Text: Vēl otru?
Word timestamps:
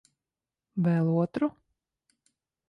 Vēl 0.87 1.11
otru? 1.25 1.51